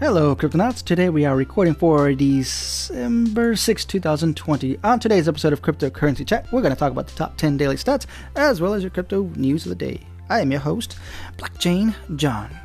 [0.00, 0.82] Hello, Cryptonauts.
[0.82, 4.78] Today we are recording for December 6, 2020.
[4.82, 7.76] On today's episode of Cryptocurrency Chat, we're going to talk about the top 10 daily
[7.76, 10.00] stats as well as your crypto news of the day.
[10.30, 10.96] I am your host,
[11.36, 12.59] Blockchain John.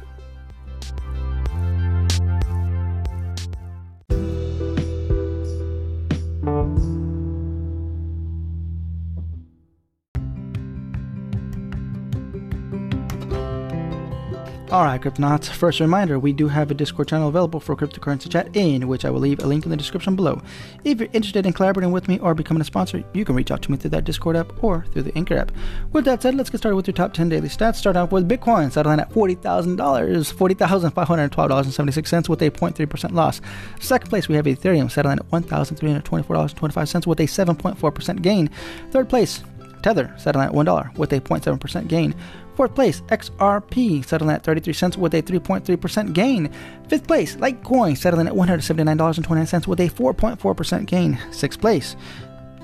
[14.76, 18.90] Alright, Cryptonauts, first reminder we do have a Discord channel available for cryptocurrency chat, in
[18.90, 20.42] which I will leave a link in the description below.
[20.84, 23.62] If you're interested in collaborating with me or becoming a sponsor, you can reach out
[23.62, 25.54] to me through that Discord app or through the Anchor app.
[25.94, 27.78] With that said, let's get started with your top 10 daily stats.
[27.78, 33.40] Start off with Bitcoin, settling at $40,000, $40,512.76 with a 0.3% loss.
[33.80, 38.50] Second place, we have Ethereum, settling at $1,324.25 with a 7.4% gain.
[38.92, 39.42] Third place,
[39.84, 42.14] Tether, settling at $1 with a 0.7% gain.
[42.56, 46.50] Fourth place, XRP, settling at 33 cents with a 3.3% gain.
[46.88, 51.20] Fifth place, Litecoin, settling at $179.29 with a 4.4% gain.
[51.32, 51.98] Sixth place,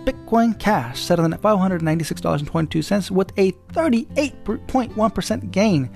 [0.06, 5.90] Bitcoin Cash, settling at $596.22 with a 38.1% gain.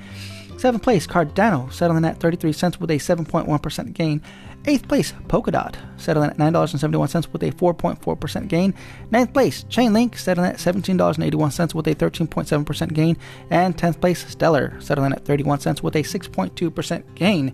[0.66, 4.20] Seventh place, Cardano, settling at 33 cents with a 7.1% gain.
[4.66, 8.74] Eighth place, Polkadot, settling at $9.71 with a 4.4% gain.
[9.12, 13.16] Ninth place, Chainlink, settling at $17.81 with a 13.7% gain.
[13.52, 17.54] And 10th place, Stellar, settling at 31 cents with a 6.2% gain.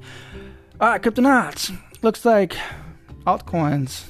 [0.80, 2.56] Alright, Cryptonauts, looks like
[3.28, 4.06] altcoins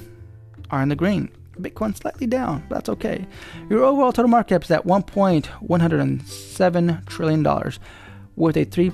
[0.70, 1.32] are in the green.
[1.60, 3.26] Bitcoin slightly down, but that's okay.
[3.68, 7.44] Your overall total market cap is at $1.107 trillion
[8.42, 8.92] with a 3,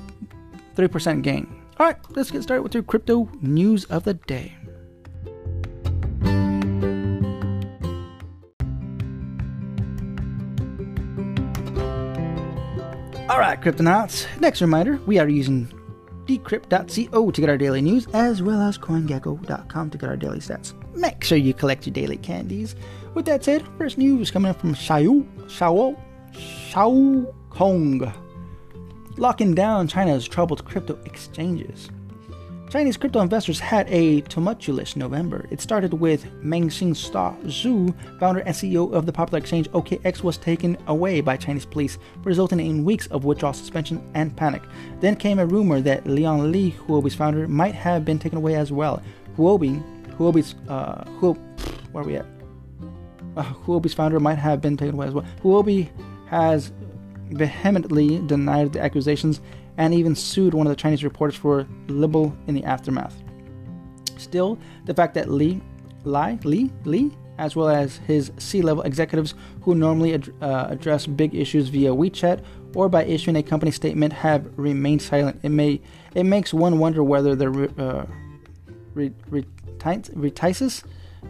[0.75, 1.47] 3% gain.
[1.79, 4.53] All right, let's get started with your crypto news of the day.
[13.29, 14.25] All right, Cryptonauts.
[14.39, 15.71] Next reminder we are using
[16.25, 20.73] decrypt.co to get our daily news, as well as coingecko.com to get our daily stats.
[20.95, 22.75] Make sure you collect your daily candies.
[23.13, 25.97] With that said, first news coming from Xiao, Xiao,
[26.33, 28.26] Xiao Kong
[29.17, 31.89] locking down China's troubled crypto exchanges.
[32.69, 35.45] Chinese crypto investors had a tumultuous November.
[35.49, 40.21] It started with Meng Xing, Star Zhu, founder and CEO of the popular exchange OKEx,
[40.21, 44.63] was taken away by Chinese police, resulting in weeks of withdrawal suspension and panic.
[44.99, 48.69] Then came a rumor that Liang Li, Huobi's founder, might have been taken away as
[48.69, 49.01] well.
[49.37, 49.81] Huobi,
[50.17, 51.39] Huobi's, uh, Huobi,
[51.93, 52.25] where are we at?
[53.37, 55.25] Uh, Huobi's founder might have been taken away as well.
[55.41, 55.89] Huobi
[56.25, 56.73] has
[57.31, 59.41] vehemently denied the accusations
[59.77, 63.15] and even sued one of the Chinese reporters for libel in the aftermath.
[64.17, 65.61] Still, the fact that Li,
[66.03, 71.35] Li, Li, Li, as well as his C-level executives who normally ad- uh, address big
[71.35, 72.43] issues via WeChat
[72.75, 75.39] or by issuing a company statement have remained silent.
[75.43, 75.81] It may
[76.15, 78.05] it makes one wonder whether the uh,
[78.95, 79.45] re- re-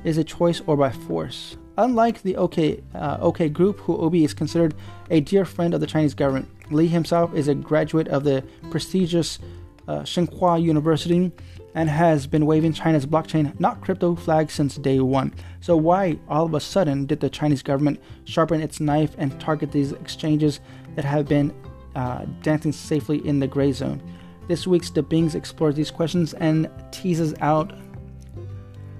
[0.03, 1.57] is a choice or by force.
[1.77, 4.73] Unlike the OK, uh, OK Group, Huobi is considered
[5.11, 6.49] a dear friend of the Chinese government.
[6.71, 9.39] Li himself is a graduate of the prestigious
[9.87, 11.31] uh, Tsinghua University
[11.75, 15.33] and has been waving China's blockchain, not crypto flag since day one.
[15.61, 19.71] So, why all of a sudden did the Chinese government sharpen its knife and target
[19.71, 20.59] these exchanges
[20.95, 21.53] that have been
[21.95, 24.01] uh, dancing safely in the gray zone?
[24.47, 27.73] This week's The Bings explores these questions and teases out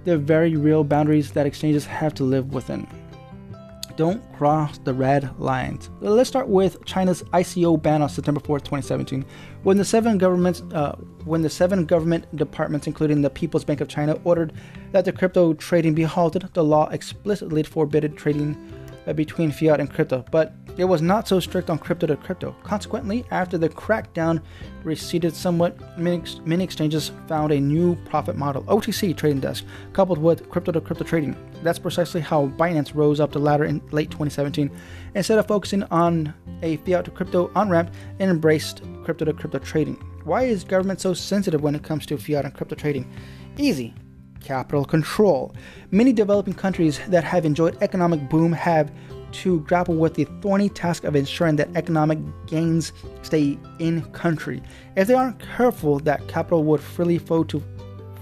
[0.07, 2.87] the very real boundaries that exchanges have to live within.
[3.97, 5.89] Don't cross the red lines.
[5.99, 9.25] Let's start with China's ICO ban on September 4th, 2017.
[9.63, 10.95] When the seven governments, uh,
[11.25, 14.53] when the seven government departments, including the People's Bank of China, ordered
[14.93, 18.55] that the crypto trading be halted, the law explicitly forbade trading
[19.07, 22.53] Uh, between fiat and crypto, but it was not so strict on crypto to crypto.
[22.63, 24.41] Consequently, after the crackdown
[24.83, 29.63] receded somewhat, many, many exchanges found a new profit model, OTC trading desk,
[29.93, 31.37] coupled with crypto to crypto trading.
[31.63, 34.69] That's precisely how Binance rose up the ladder in late 2017.
[35.15, 39.59] Instead of focusing on a fiat to crypto on ramp, it embraced crypto to crypto
[39.59, 39.95] trading.
[40.25, 43.09] Why is government so sensitive when it comes to fiat and crypto trading?
[43.55, 43.93] Easy
[44.47, 45.53] capital control.
[45.91, 48.89] Many developing countries that have enjoyed economic boom have
[49.43, 54.63] to grapple with the thorny task of ensuring that economic gains stay in country.
[54.95, 57.61] If they aren't careful, that capital would freely flow to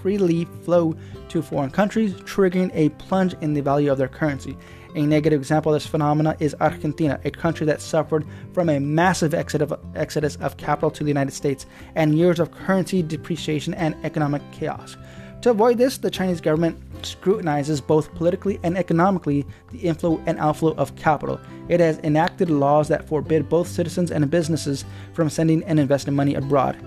[0.02, 0.96] freely flow
[1.30, 4.58] to foreign countries, triggering a plunge in the value of their currency.
[4.96, 9.34] A negative example of this phenomenon is Argentina, a country that suffered from a massive
[9.34, 14.96] exodus of capital to the United States and years of currency depreciation and economic chaos.
[15.42, 20.74] To avoid this, the Chinese government scrutinizes both politically and economically the inflow and outflow
[20.76, 21.40] of capital.
[21.70, 26.34] It has enacted laws that forbid both citizens and businesses from sending and investing money
[26.34, 26.78] abroad.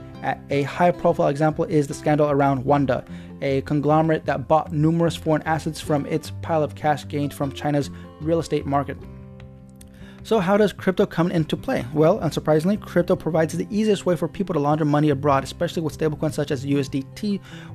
[0.50, 3.04] A high profile example is the scandal around Wanda,
[3.40, 7.90] a conglomerate that bought numerous foreign assets from its pile of cash gained from China's
[8.20, 8.96] real estate market.
[10.24, 11.86] So, how does crypto come into play?
[11.94, 15.96] Well, unsurprisingly, crypto provides the easiest way for people to launder money abroad, especially with
[15.96, 17.07] stablecoins such as USDT.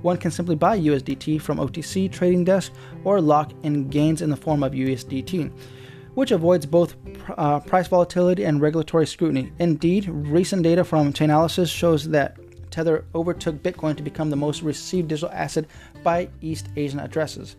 [0.01, 2.71] One can simply buy USDT from OTC trading desk
[3.03, 5.51] or lock in gains in the form of USDT,
[6.13, 6.95] which avoids both
[7.37, 9.51] uh, price volatility and regulatory scrutiny.
[9.59, 12.37] Indeed, recent data from Chainalysis shows that
[12.71, 15.65] Tether overtook Bitcoin to become the most received digital asset
[16.03, 17.55] by East Asian addresses.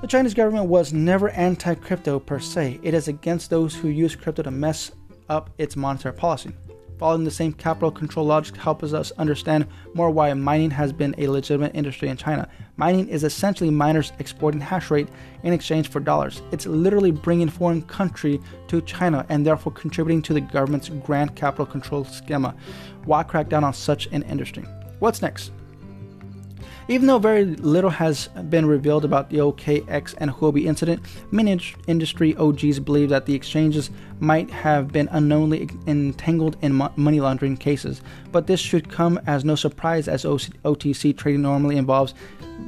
[0.00, 4.16] The Chinese government was never anti crypto per se, it is against those who use
[4.16, 4.92] crypto to mess
[5.28, 6.52] up its monetary policy.
[7.00, 11.28] Following the same capital control logic helps us understand more why mining has been a
[11.28, 12.46] legitimate industry in China.
[12.76, 15.08] Mining is essentially miners exporting hash rate
[15.42, 16.42] in exchange for dollars.
[16.52, 18.38] It's literally bringing foreign country
[18.68, 22.54] to China and therefore contributing to the government's grand capital control schema.
[23.06, 24.66] Why crack down on such an industry?
[24.98, 25.52] What's next?
[26.90, 31.00] Even though very little has been revealed about the OKEx and Huobi incident,
[31.30, 31.56] many
[31.86, 38.02] industry OGs believe that the exchanges might have been unknowingly entangled in money laundering cases.
[38.32, 42.14] But this should come as no surprise as OTC trading normally involves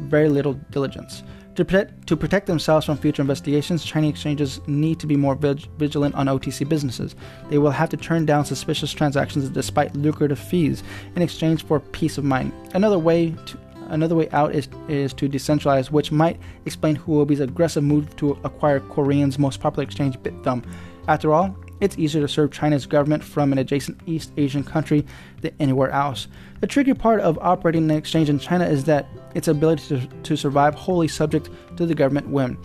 [0.03, 1.25] very little diligence.
[1.57, 5.67] To protect, to protect, themselves from future investigations, Chinese exchanges need to be more vig-
[5.79, 7.17] vigilant on OTC businesses.
[7.51, 10.85] They will have to turn down suspicious transactions despite lucrative fees
[11.17, 12.53] in exchange for peace of mind.
[12.73, 13.59] Another way to,
[13.93, 18.81] Another way out is, is to decentralize, which might explain Huobi's aggressive move to acquire
[18.81, 20.65] Korean's most popular exchange, Bithumb.
[21.09, 25.05] After all, it's easier to serve China's government from an adjacent East Asian country
[25.43, 26.27] than anywhere else.
[26.61, 30.37] The tricky part of operating an exchange in China is that its ability to, to
[30.37, 32.57] survive wholly subject to the government whim.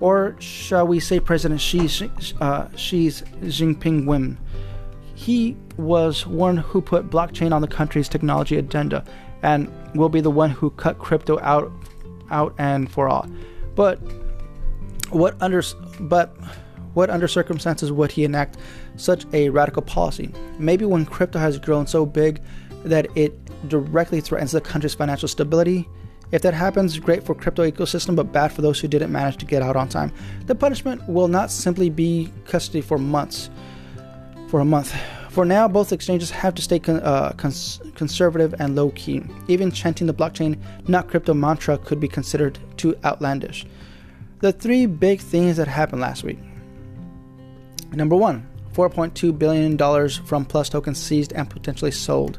[0.00, 1.88] Or shall we say President Xi,
[2.42, 4.38] uh, Xi's Jinping whim?
[5.14, 9.04] He was one who put blockchain on the country's technology agenda
[9.44, 11.70] and will be the one who cut crypto out
[12.30, 13.28] out and for all.
[13.76, 14.00] But
[15.10, 15.62] what under
[16.00, 16.34] but
[16.94, 18.56] what under circumstances would he enact
[18.96, 20.32] such a radical policy?
[20.58, 22.40] Maybe when crypto has grown so big
[22.84, 23.38] that it
[23.68, 25.88] directly threatens the country's financial stability.
[26.32, 29.46] If that happens, great for crypto ecosystem, but bad for those who didn't manage to
[29.46, 30.12] get out on time.
[30.46, 33.50] The punishment will not simply be custody for months,
[34.48, 34.94] for a month.
[35.34, 39.20] For now, both exchanges have to stay con- uh, cons- conservative and low key.
[39.48, 43.66] Even chanting the blockchain, not crypto mantra could be considered too outlandish.
[44.42, 46.38] The three big things that happened last week.
[47.92, 49.76] Number one, $4.2 billion
[50.24, 52.38] from Plus tokens seized and potentially sold.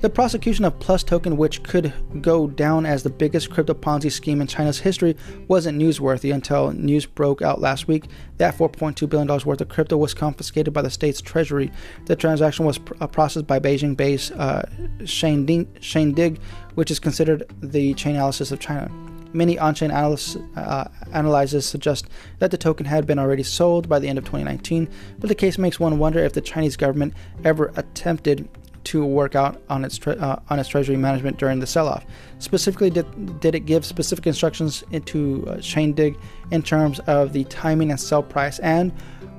[0.00, 1.92] The prosecution of Plus Token, which could
[2.22, 5.16] go down as the biggest crypto Ponzi scheme in China's history,
[5.48, 8.04] wasn't newsworthy until news broke out last week
[8.36, 11.72] that $4.2 billion worth of crypto was confiscated by the state's treasury.
[12.06, 14.62] The transaction was pr- uh, processed by Beijing based uh,
[15.00, 16.38] Chaindig,
[16.76, 18.88] which is considered the Chainalysis of China.
[19.32, 22.06] Many on chain uh, analyses suggest
[22.38, 25.58] that the token had been already sold by the end of 2019, but the case
[25.58, 28.48] makes one wonder if the Chinese government ever attempted
[28.88, 32.06] to work out on its tre- uh, on its treasury management during the sell-off.
[32.38, 36.18] Specifically, did, did it give specific instructions into uh, Chaindig
[36.50, 38.58] in terms of the timing and sell price?
[38.60, 38.92] And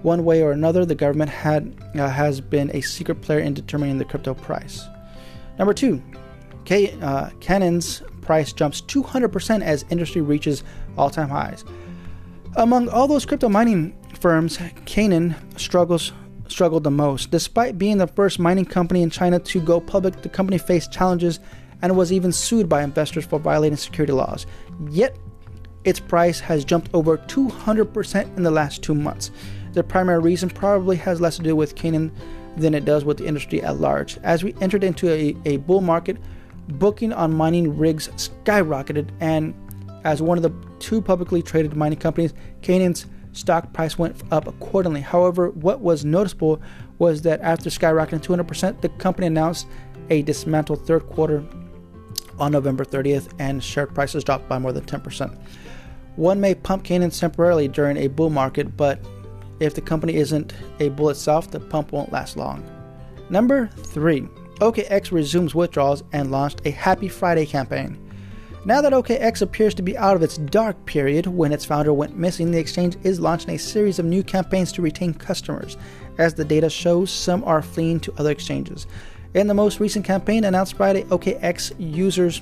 [0.03, 3.97] one way or another, the government had uh, has been a secret player in determining
[3.97, 4.85] the crypto price.
[5.57, 6.01] Number two,
[6.65, 10.63] K, uh, Canaan's price jumps 200% as industry reaches
[10.95, 11.65] all-time highs.
[12.55, 16.13] Among all those crypto mining firms, Canaan struggles
[16.51, 17.31] struggled the most.
[17.31, 21.39] Despite being the first mining company in China to go public, the company faced challenges
[21.81, 24.45] and was even sued by investors for violating security laws.
[24.89, 25.17] Yet,
[25.83, 29.31] its price has jumped over 200% in the last two months.
[29.73, 32.11] The primary reason probably has less to do with Canaan
[32.57, 34.17] than it does with the industry at large.
[34.23, 36.17] As we entered into a, a bull market,
[36.67, 39.53] booking on mining rigs skyrocketed, and
[40.03, 45.01] as one of the two publicly traded mining companies, Canaan's stock price went up accordingly.
[45.01, 46.61] However, what was noticeable
[46.97, 49.67] was that after skyrocketing 200%, the company announced
[50.09, 51.43] a dismantled third quarter
[52.39, 55.37] on November 30th, and share prices dropped by more than 10%.
[56.15, 58.99] One may pump Canaan temporarily during a bull market, but
[59.59, 62.63] if the company isn't a bull itself, the pump won't last long.
[63.29, 64.21] Number three,
[64.59, 68.08] OKEx resumes withdrawals and launched a Happy Friday campaign.
[68.65, 72.17] Now that OKEx appears to be out of its dark period when its founder went
[72.17, 75.77] missing, the exchange is launching a series of new campaigns to retain customers.
[76.17, 78.85] As the data shows, some are fleeing to other exchanges.
[79.33, 82.41] In the most recent campaign announced Friday, OKEx users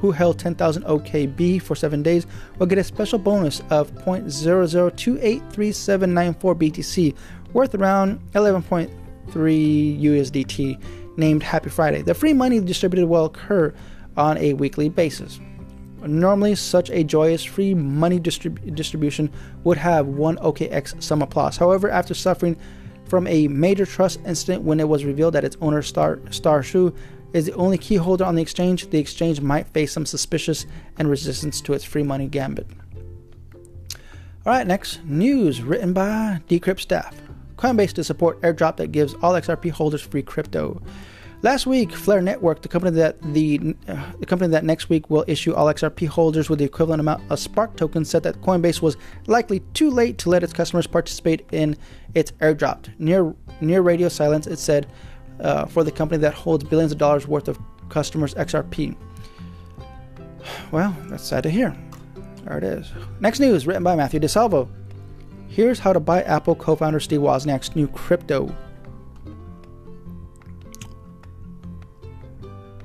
[0.00, 7.12] who held 10,000 OKB for 7 days will get a special bonus of 0.00283794 BTC,
[7.52, 10.78] worth around 11.3 USDT.
[11.16, 12.02] named Happy Friday.
[12.02, 13.74] The free money distributed will occur
[14.16, 15.40] on a weekly basis.
[16.06, 19.30] Normally, such a joyous free money distrib- distribution
[19.64, 21.56] would have one OKEx some applause.
[21.56, 22.56] However, after suffering
[23.06, 26.94] from a major trust incident when it was revealed that its owner, Star, Star Xu,
[27.32, 30.66] is the only key holder on the exchange, the exchange might face some suspicious
[30.98, 32.66] and resistance to its free money gambit.
[34.46, 37.14] All right, next news written by Decrypt staff.
[37.56, 40.80] Coinbase to support airdrop that gives all XRP holders free crypto.
[41.42, 45.24] Last week, Flare Network, the company that the uh, the company that next week will
[45.28, 48.96] issue all XRP holders with the equivalent amount of Spark tokens, said that Coinbase was
[49.26, 51.76] likely too late to let its customers participate in
[52.14, 52.88] its airdrop.
[52.98, 54.86] Near near radio silence, it said
[55.40, 57.58] uh, for the company that holds billions of dollars worth of
[57.90, 58.96] customers' XRP.
[60.72, 61.76] Well, that's sad to hear.
[62.44, 62.90] There it is.
[63.20, 64.68] Next news, written by Mathew Di Salvo.
[65.48, 68.54] Here's how to buy Apple co-founder Steve Wozniak's new crypto.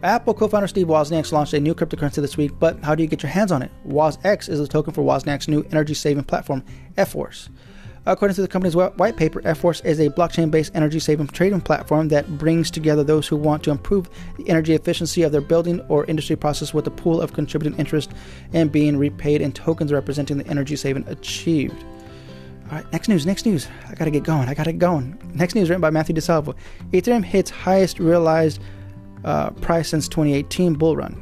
[0.03, 3.22] Apple co-founder Steve Wozniak launched a new cryptocurrency this week, but how do you get
[3.22, 3.70] your hands on it?
[3.88, 6.63] WozX is the token for Wozniak's new energy-saving platform,
[6.98, 7.50] Efforce.
[8.08, 12.72] According to the company's white paper, Efforce is a blockchain-based energy-saving trading platform that brings
[12.72, 16.74] together those who want to improve the energy efficiency of their building or industry process
[16.74, 18.12] with a pool of contributing interest
[18.53, 21.86] and being repaid in tokens representing the energy saving achieved.
[22.72, 23.67] All right, next news, next news.
[23.88, 25.20] I gotta get going, I gotta get going.
[25.36, 26.55] Next news written by Mathew Di Salvo.
[26.91, 28.62] Ethereum hits highest realized
[29.24, 31.22] uh, price since 2018 bull run.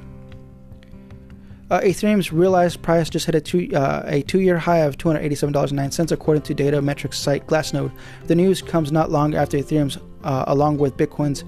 [1.70, 6.12] Uh, Ethereum's realized price just hit a two uh, a two year high of $287.09
[6.12, 7.92] according to data metrics site Glassnode.
[8.26, 11.44] The news comes not long after Ethereum's, uh, along with Bitcoin's,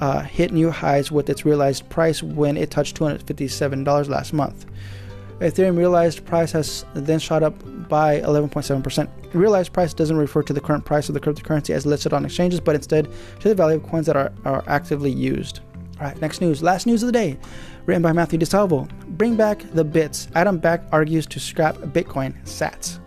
[0.00, 4.66] uh, hit new highs with its realized price when it touched $257 last month.
[5.40, 7.54] Ethereum realized price has then shot up
[7.88, 9.08] by 11.7%.
[9.32, 12.60] Realized price doesn't refer to the current price of the cryptocurrency as listed on exchanges,
[12.60, 13.08] but instead
[13.40, 15.60] to the value of coins that are, are actively used.
[16.00, 16.62] All right, next news.
[16.62, 17.36] Last news of the day,
[17.86, 18.86] written by Mathew Di Salvo.
[19.08, 20.28] Bring back the bits.
[20.36, 23.00] Adam Back argues to scrap Bitcoin sats.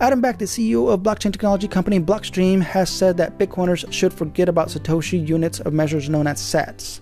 [0.00, 4.48] Adam Back, the CEO of blockchain technology company Blockstream, has said that Bitcoiners should forget
[4.48, 7.00] about Satoshi units of measures known as sats.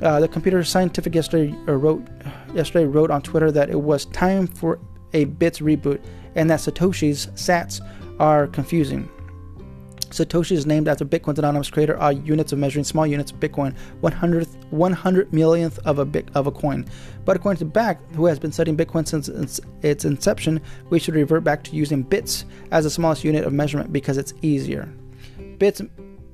[0.00, 2.06] Uh, the computer scientific yesterday uh, wrote
[2.54, 4.78] yesterday wrote on Twitter that it was time for
[5.12, 6.02] a bits reboot
[6.34, 7.80] and that Satoshi's sats
[8.18, 9.08] are confusing.
[10.10, 13.74] Satoshi is named after Bitcoin's anonymous creator are units of measuring small units of Bitcoin,
[14.02, 16.86] 100th, 100 millionth of a bit of a coin.
[17.24, 19.28] But according to Back, who has been studying Bitcoin since
[19.82, 20.60] its inception,
[20.90, 24.34] we should revert back to using bits as the smallest unit of measurement because it's
[24.42, 24.88] easier.
[25.58, 25.82] Bits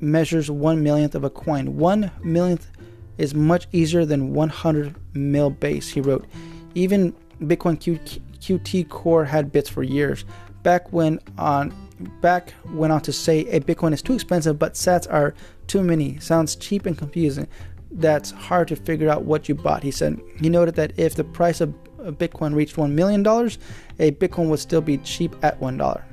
[0.01, 1.77] measures one millionth of a coin.
[1.77, 2.71] One millionth
[3.19, 6.27] is much easier than 100 mil base, he wrote.
[6.75, 10.25] Even Bitcoin Q- QT Core had bits for years.
[10.63, 11.73] Back when on
[12.21, 15.35] back went on to say a Bitcoin is too expensive, but sats are
[15.67, 16.19] too many.
[16.19, 17.49] Sounds cheap and confusing.
[17.91, 19.83] That's hard to figure out what you bought.
[19.83, 23.59] He said he noted that if the price of Bitcoin reached one million dollars,
[23.99, 26.05] a Bitcoin would still be cheap at one dollar.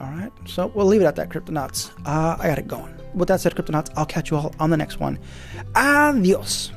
[0.00, 1.90] All right, so we'll leave it at that, Cryptonauts.
[2.06, 4.76] Uh, I got it going with that said, Cryptonauts, I'll catch you all on the
[4.76, 5.18] next one.
[5.74, 6.72] Adios.